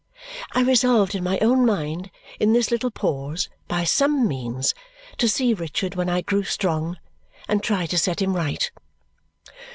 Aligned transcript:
I 0.53 0.63
resolved 0.63 1.13
in 1.13 1.23
my 1.23 1.37
own 1.41 1.63
mind 1.63 2.09
in 2.39 2.53
this 2.53 2.71
little 2.71 2.89
pause, 2.89 3.49
by 3.67 3.83
some 3.83 4.27
means, 4.27 4.73
to 5.19 5.29
see 5.29 5.53
Richard 5.53 5.93
when 5.93 6.09
I 6.09 6.21
grew 6.21 6.41
strong 6.43 6.97
and 7.47 7.61
try 7.61 7.85
to 7.85 7.99
set 7.99 8.19
him 8.19 8.35
right. 8.35 8.71